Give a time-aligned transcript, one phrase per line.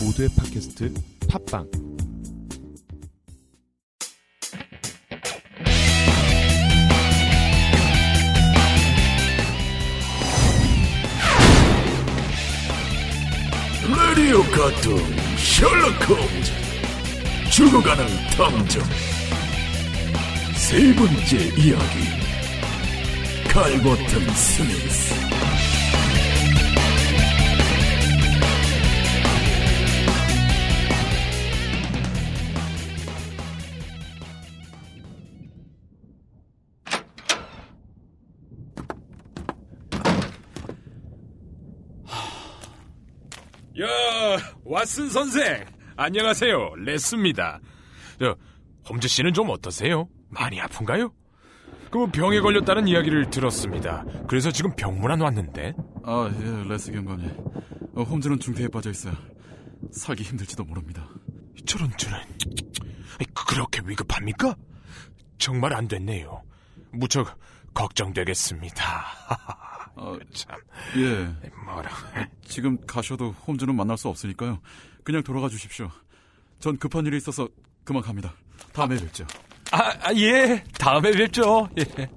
[0.00, 0.92] 모두의 팟캐스트
[1.28, 1.70] 팟빵.
[13.88, 14.98] 라디오 카툰
[15.36, 16.52] 셜록 홈즈.
[17.50, 18.06] 죽어가는
[18.36, 18.82] 탐정.
[20.56, 22.26] 세 번째 이야기.
[23.48, 25.14] 칼버튼 스미스
[43.80, 43.86] 야,
[44.64, 45.64] 왓슨 선생.
[45.96, 46.76] 안녕하세요.
[46.76, 47.60] 레스입니다.
[48.18, 48.34] 저,
[48.88, 50.08] 홈즈 씨는 좀 어떠세요?
[50.30, 51.12] 많이 아픈가요?
[51.90, 54.04] 그 병에 걸렸다는 이야기를 들었습니다.
[54.28, 55.74] 그래서 지금 병문안 왔는데.
[56.04, 57.28] 아, 예, 레스 경관이.
[57.96, 59.14] 어, 홈즈는 중태에 빠져 있어요.
[59.92, 61.06] 살기 힘들지도 모릅니다.
[61.66, 62.20] 저런 저런.
[63.34, 64.56] 그렇게 위급합니까?
[65.38, 66.42] 정말 안 됐네요.
[66.92, 67.38] 무척
[67.74, 68.84] 걱정되겠습니다.
[69.96, 70.56] 아, 참,
[70.98, 71.48] 예.
[71.64, 71.90] 뭐라.
[72.46, 74.60] 지금 가셔도 홈즈는 만날 수 없으니까요.
[75.04, 75.90] 그냥 돌아가 주십시오.
[76.60, 77.48] 전 급한 일이 있어서
[77.84, 78.34] 그만 갑니다.
[78.72, 79.26] 다음에 뵙죠.
[79.72, 80.62] 아, 아, 예.
[80.78, 81.68] 다음에 뵙죠.
[81.78, 82.08] 예.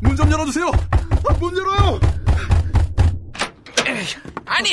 [0.00, 0.66] 문 좀 열어주세요!
[0.66, 2.00] 아, 문 열어요!
[4.46, 4.70] 아니,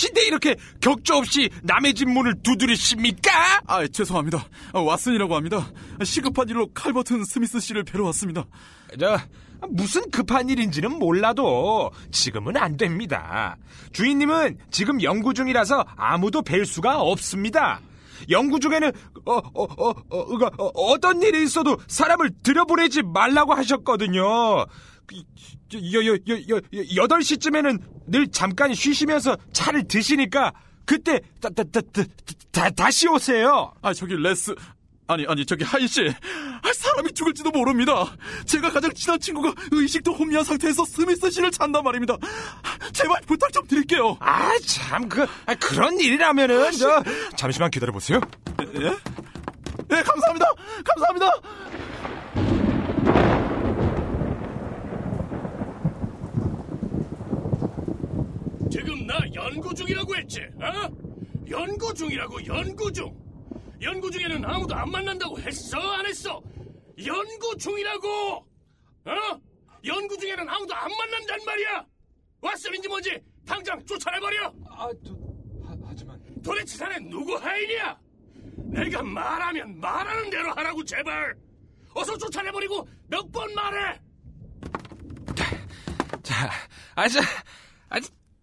[0.00, 3.60] 누구신데 이렇게 격조 없이 남의 집 문을 두드리십니까?
[3.66, 4.38] 아, 죄송합니다.
[4.72, 5.70] 아, 왓슨이라고 합니다.
[6.02, 8.46] 시급한 일로 칼버튼 스미스 씨를 뵈러 왔습니다.
[8.98, 9.18] 저
[9.68, 13.56] 무슨 급한 일인지는 몰라도 지금은 안 됩니다.
[13.92, 17.80] 주인님은 지금 연구 중이라서 아무도 뵐 수가 없습니다.
[18.30, 18.90] 연구 중에는
[19.26, 24.66] 어, 어, 어, 어, 어, 어떤 일이 있어도 사람을 들여보내지 말라고 하셨거든요.
[25.70, 30.52] 그, 여, 여, 여, 여, 여, 8시쯤에는 늘 잠깐 쉬시면서 차를 드시니까
[30.84, 32.02] 그때 다, 다, 다, 다,
[32.50, 33.72] 다, 다시 오세요.
[33.80, 34.54] 아, 저기 레스...
[35.06, 36.02] 아니, 아니, 저기 하인 씨.
[36.08, 38.14] 아, 사람이 죽을지도 모릅니다.
[38.46, 42.16] 제가 가장 친한 친구가 의식도 혼미한 상태에서 스미스 씨를 찾단 말입니다.
[42.92, 44.16] 제발 부탁 좀 드릴게요.
[44.20, 47.02] 아, 참, 그, 아, 그런 일이라면은, 저,
[47.36, 48.20] 잠시만 기다려보세요.
[48.76, 48.96] 예?
[49.92, 50.46] 예, 감사합니다.
[50.84, 51.32] 감사합니다.
[58.80, 60.88] 지금 나 연구 중이라고 했지 어?
[61.50, 63.14] 연구 중이라고 연구 중
[63.82, 66.40] 연구 중에는 아무도 안 만난다고 했어 안 했어
[67.04, 69.40] 연구 중이라고 어?
[69.84, 71.84] 연구 중에는 아무도 안 만난단 말이야
[72.40, 75.12] 왓슨인지 뭔지 당장 쫓아내버려 아, 저,
[75.86, 77.98] 하, 지만 도대체 자네 누구 하인이야?
[78.72, 81.34] 내가 말하면 말하는 대로 하라고 제발.
[81.92, 83.98] 어서 쫓아내버리고 몇 번 말해.
[86.22, 86.50] 자,
[86.94, 87.22] 아, 저, 아,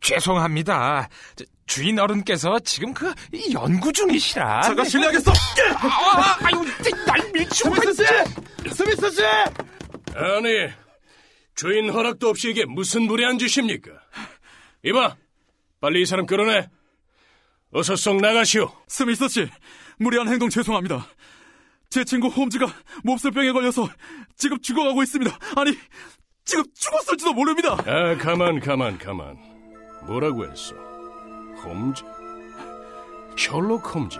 [0.07, 1.09] 죄송합니다.
[1.35, 4.62] 저, 주인 어른께서 지금 그, 이 연구 중이시라.
[4.62, 5.31] 잠깐 실례하겠어.
[5.31, 6.66] 아, 아, 아유,
[7.06, 7.75] 날 밀치고.
[7.75, 8.73] 스미스 씨!
[8.73, 9.22] 스미스 씨!
[10.16, 10.69] 아니,
[11.56, 13.91] 주인 허락도 없이 이게 무슨 무례한 짓입니까?
[14.84, 15.18] 이봐,
[15.81, 16.69] 빨리 이 사람 끌어내.
[17.74, 18.72] 어서 쏙 나가시오.
[18.88, 19.50] 스미스 씨,
[20.00, 21.06] 무리한 행동 죄송합니다.
[21.89, 22.66] 제 친구 홈즈가
[23.03, 23.89] 몹쓸병에 걸려서
[24.38, 25.38] 지금 죽어가고 있습니다.
[25.57, 25.78] 아니,
[26.45, 27.75] 지금 죽었을지도 모릅니다.
[27.85, 29.56] 아, 가만, 가만, 가만.
[30.07, 30.73] 뭐라고 했어?
[31.63, 32.03] 홈즈?
[33.38, 34.19] 셜록 홈즈?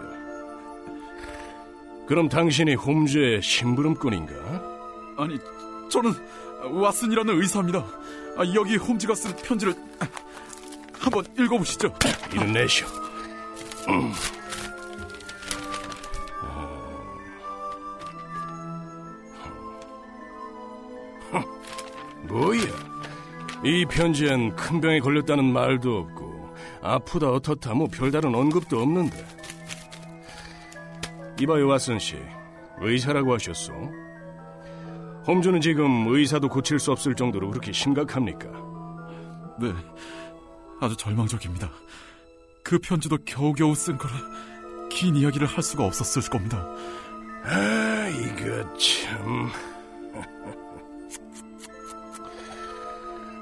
[2.08, 4.34] 그럼 당신이 홈즈의 심부름꾼인가?
[5.18, 5.40] 아니,
[5.90, 6.14] 저는
[6.64, 7.80] 왓슨이라는 의사입니다.
[8.38, 9.74] 아, 여기 홈즈가 쓴 편지를
[11.00, 11.94] 한번 읽어보시죠.
[12.34, 12.88] 이는 내시오.
[13.90, 14.12] 음.
[21.32, 21.44] 아.
[22.28, 22.62] 뭐야?
[23.68, 29.18] 이 편지엔 큰 병에 걸렸다는 말도 없고 아프다 어떻다 뭐 별다른 언급도 없는데.
[31.42, 32.16] 이봐요 왓슨 씨,
[32.80, 33.74] 의사라고 하셨소?
[35.28, 38.48] 홈즈는 지금 의사도 고칠 수 없을 정도로 그렇게 심각합니까?
[39.60, 39.74] 네,
[40.80, 41.70] 아주 절망적입니다.
[42.64, 44.14] 그 편지도 겨우겨우 쓴 거라
[44.90, 46.66] 긴 이야기를 할 수가 없었을 겁니다.
[47.44, 49.52] 아, 이거 참.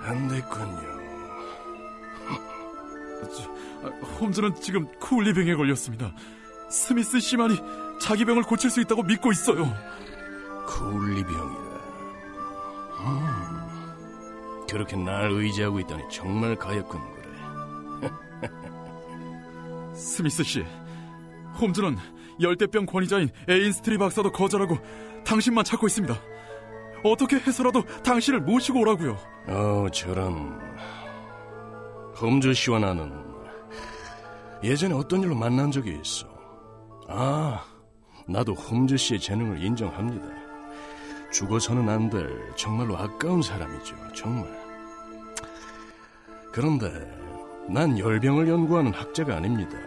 [0.05, 0.95] 안 됐군요.
[3.83, 3.87] 아,
[4.19, 6.13] 홈즈는 지금 쿨리병에 걸렸습니다.
[6.69, 7.59] 스미스 씨만이
[7.99, 9.73] 자기 병을 고칠 수 있다고 믿고 있어요.
[10.67, 11.75] 쿨리병이라.
[12.99, 18.11] 음, 그렇게 날 의지하고 있다니 정말 가엾군 그래.
[19.95, 20.63] 스미스 씨,
[21.59, 21.97] 홈즈는
[22.41, 24.77] 열대병 권위자인 에인스트리 박사도 거절하고
[25.23, 26.15] 당신만 찾고 있습니다.
[27.11, 29.17] 어떻게 해서라도 당신을 모시고 오라고요.
[29.47, 30.59] 어, 저런.
[32.19, 33.11] 홈즈 씨와 나는
[34.63, 36.27] 예전에 어떤 일로 만난 적이 있어.
[37.07, 37.63] 아,
[38.27, 40.25] 나도 홈즈 씨의 재능을 인정합니다.
[41.31, 44.47] 죽어서는 안 될 정말로 아까운 사람이죠, 정말.
[46.53, 46.89] 그런데
[47.69, 49.77] 난 열병을 연구하는 학자가 아닙니다.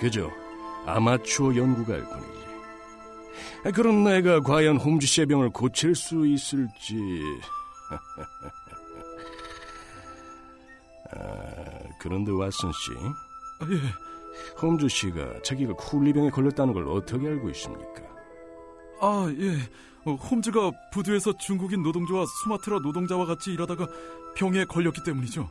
[0.00, 0.30] 그저
[0.84, 2.35] 아마추어 연구가일 뿐이지.
[3.64, 7.22] 아, 그런 내가 과연 홈즈 씨의 병을 고칠 수 있을지.
[11.12, 11.18] 아,
[12.00, 12.92] 그런데 왓슨 씨,
[13.60, 13.80] 아, 예.
[14.60, 18.02] 홈즈 씨가 자기가 쿨리병에 걸렸다는 걸 어떻게 알고 있습니까?
[19.00, 19.56] 아, 예.
[20.04, 23.86] 어, 홈즈가 부두에서 중국인 노동자와 수마트라 노동자와 같이 일하다가
[24.36, 25.48] 병에 걸렸기 때문이죠.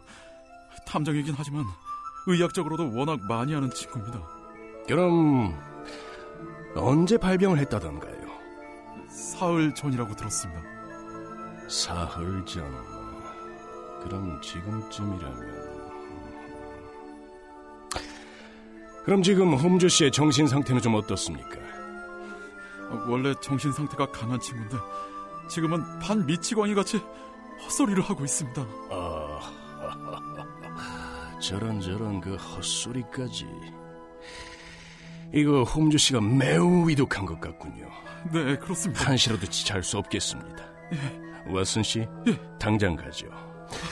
[0.88, 1.66] 탐정이긴 하지만
[2.28, 4.22] 의학적으로도 워낙 많이 하는 친구입니다.
[4.88, 5.54] 그럼
[6.76, 8.26] 언제 발병을 했다던가요?
[9.08, 10.62] 사흘 전이라고 들었습니다.
[11.70, 12.64] 사흘 전.
[14.04, 15.76] 그럼 지금쯤이라면.
[19.06, 21.58] 그럼 지금 홈즈 씨의 정신 상태는 좀 어떻습니까?
[22.90, 24.78] 어, 원래 정신 상태가 강한 친구인데
[25.48, 27.00] 지금은 반 미치광이 같이
[27.64, 28.66] 헛소리를 하고 있습니다.
[28.92, 29.40] 아,
[31.40, 33.85] 저런 저런 그 헛소리까지.
[35.36, 37.90] 이거 홈즈 씨가 매우 위독한 것 같군요.
[38.32, 39.06] 네, 그렇습니다.
[39.10, 40.64] 한시라도 지체할 수 없겠습니다.
[41.48, 42.40] 왓슨 씨, 예.
[42.58, 43.28] 당장 가죠.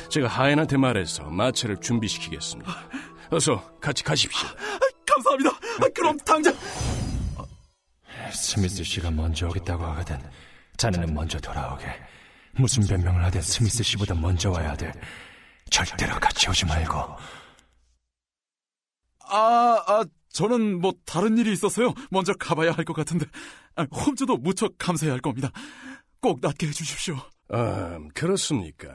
[0.10, 2.72] 제가 하인한테 말해서 마차를 준비시키겠습니다.
[3.30, 4.48] 어서 같이 가십시오.
[5.06, 5.50] 감사합니다.
[5.50, 6.56] 아, 그럼 당장
[8.32, 10.18] 스미스 씨가 먼저 오겠다고 하거든.
[10.78, 11.86] 자네는 먼저 돌아오게.
[12.54, 14.94] 무슨 변명을 하든 스미스 씨보다 먼저 와야 돼.
[15.70, 16.98] 절대로 같이 오지 말고.
[19.30, 20.06] 아, 아,
[20.38, 21.94] 저는 뭐 다른 일이 있어서요.
[22.12, 23.26] 먼저 가봐야 할 것 같은데
[23.76, 25.50] 아, 홈즈도 무척 감사해야 할 겁니다.
[26.22, 27.16] 꼭 낫게 해주십시오.
[27.50, 28.90] 아, 그렇습니까?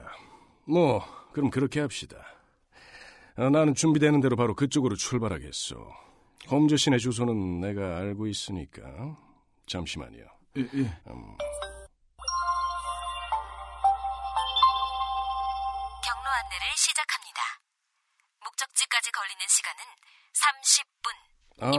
[0.67, 1.03] 뭐,
[1.33, 2.17] 그럼 그렇게 합시다.
[3.37, 5.77] 아, 나는 준비되는 대로 바로 그쪽으로 출발하겠소.
[6.51, 8.83] 홈즈 씨네 주소는 내가 알고 있으니까.
[9.67, 10.25] 잠시만요.
[10.57, 10.67] 예, 예.
[10.67, 10.89] 경로
[16.29, 17.41] 안내를 시작합니다.
[18.45, 19.81] 목적지까지 걸리는 시간은
[20.39, 21.61] 30분.
[21.61, 21.71] 아,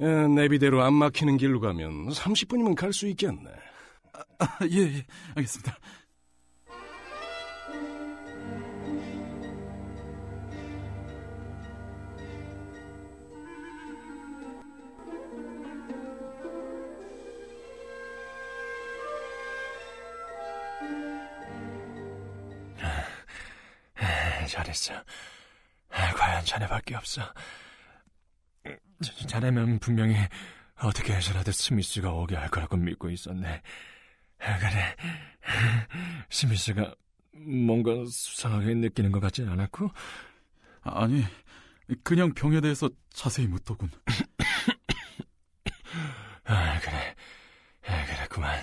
[0.00, 3.50] 어, 내비대로 안 막히는 길로 가면 30분이면 갈 수 있겠네.
[4.38, 5.06] 아, 예, 예,
[5.36, 5.76] 알겠습니다.
[24.48, 24.94] 잘했어.
[26.44, 27.22] 자네밖에 없어.
[29.02, 30.16] 자- 자네면 분명히
[30.76, 33.62] 어떻게 해서라도 스미스가 오게 할 거라고 믿고 있었네.
[34.40, 34.96] 아, 그래.
[36.30, 36.94] 스미스가
[37.32, 39.90] 뭔가 수상하게 느끼는 것 같진 않았고,
[40.82, 41.24] 아니,
[42.02, 43.90] 그냥 병에 대해서 자세히 묻더군.
[46.44, 47.14] 아, 그래.
[47.86, 48.60] 아, 그랬구만.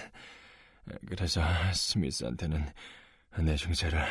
[1.08, 1.42] 그래서
[1.74, 2.72] 스미스한테는
[3.40, 4.04] 내 증세를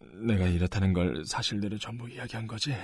[0.00, 2.74] 내가 이렇다는 걸 사실대로 전부 이야기한 거지.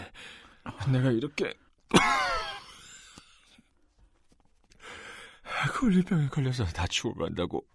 [0.91, 1.55] 내가 이렇게
[5.79, 7.67] 콜리병에 걸려서 다치고 간다고.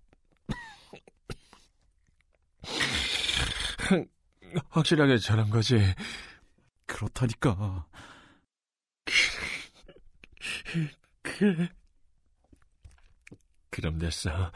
[4.70, 5.78] 확실하게 저런 거지.
[6.86, 7.86] 그렇다니까.
[11.22, 11.70] 그래.
[13.70, 14.52] 그럼 됐어.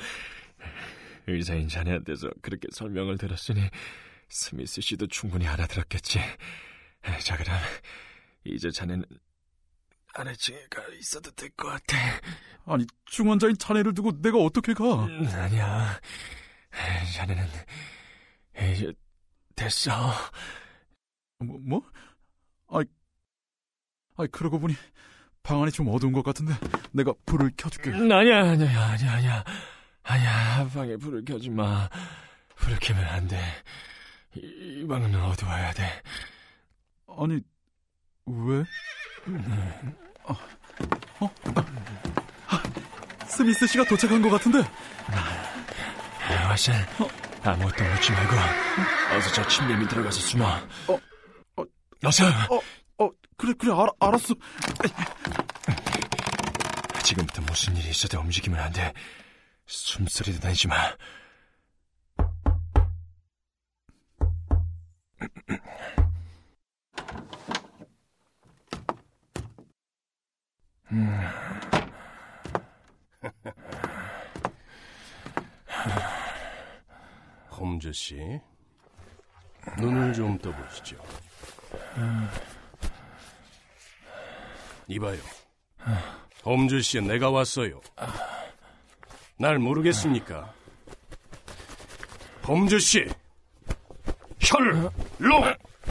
[1.27, 3.61] 의사인 자네한테서 그렇게 설명을 들었으니
[4.37, 6.19] 스미스 씨도 충분히 알아들었겠지.
[7.23, 7.55] 자, 그럼
[8.43, 9.05] 이제 자네는
[10.15, 11.97] 아래층에 가 있어도 될 것 같아.
[12.65, 15.05] 아니, 중환자인 자네를 두고 내가 어떻게 가?
[15.05, 15.99] 음, 아니야.
[17.15, 17.45] 자네는
[18.73, 18.91] 이제
[19.55, 19.91] 됐어.
[21.39, 21.91] 뭐, 뭐?
[22.69, 22.85] 아이,
[24.17, 24.75] 아이, 그러고 보니
[25.43, 26.53] 방 안이 좀 어두운 것 같은데
[26.91, 27.91] 내가 불을 켜줄게.
[27.91, 29.43] 아니야, 아니야, 아니야, 아니야.
[30.01, 31.87] 아니야, 방에 불을 켜지 마.
[32.55, 33.39] 불을 켜면 안 돼.
[34.35, 36.01] 이, 이 방은 어두워야 돼.
[37.17, 37.39] 아니,
[38.25, 38.63] 왜?
[40.25, 40.33] 아,
[41.19, 41.29] 어?
[42.47, 42.63] 아,
[43.27, 44.59] 스미스 씨가 도착한 것 같은데?
[45.07, 46.73] 아, 와슨,
[47.43, 48.35] 아무것도 묻지 말고,
[49.15, 50.45] 어서 저 침대 밑 들어가서 숨어.
[50.87, 50.99] 어,
[51.57, 51.63] 어,
[52.03, 52.25] 어서!
[52.49, 52.61] 어,
[53.03, 54.33] 어, 그래, 그래, 알, 알았어.
[57.03, 58.93] 지금부터 무슨 일이 있어도 움직이면 안 돼.
[59.67, 60.75] 숨소리도 내지 마.
[77.51, 78.39] 홈즈 씨,
[79.77, 80.97] 눈을 좀 떠보시죠.
[84.87, 85.19] 이봐요.
[86.45, 87.81] 홈즈 씨, 내가 왔어요.
[89.37, 90.53] 날 모르겠습니까?
[92.45, 93.07] 홈즈 씨,
[94.39, 95.41] 혈 로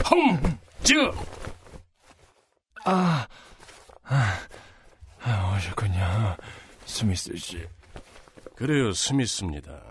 [0.09, 0.93] 홈즈.
[2.85, 3.27] 아,
[5.55, 6.35] 오셨군요.
[6.85, 7.65] 스미스 씨.
[8.55, 9.81] 그래요, 스미스입니다.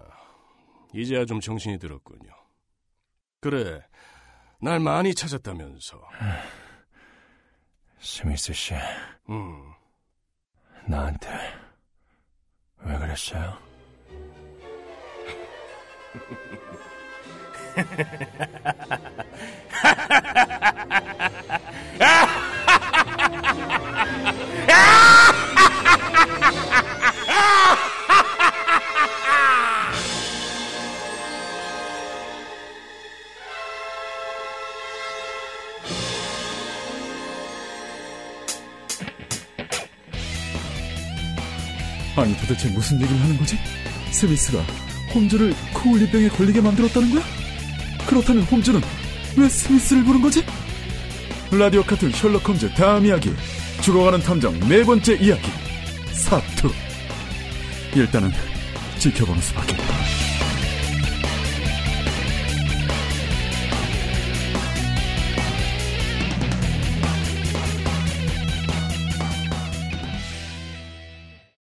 [0.94, 2.30] 이제야 좀 정신이 들었군요.
[3.40, 3.82] 그래,
[4.60, 6.00] 날 많이 찾았다면서.
[8.00, 8.74] 스미스 씨,
[9.30, 9.72] 음,
[10.86, 11.28] 나한테
[12.78, 13.56] 왜 그랬어요?
[42.14, 43.58] 아니 도대체 무슨 얘기를 하는 거지?
[44.10, 44.60] 스미스가
[45.14, 47.41] 홈즈를 코올리병에 걸리게 만들었다는 거야?
[48.12, 48.80] 그렇다면 홈즈는
[49.38, 50.44] 왜 스미스를 부른 거지?
[51.50, 53.32] 라디오 카툰 셜록 홈즈 다음 이야기.
[53.80, 55.50] 죽어가는 탐정 네 번째 이야기.
[56.12, 56.70] 사투.
[57.94, 58.30] 일단은
[58.98, 59.76] 지켜보는 수밖에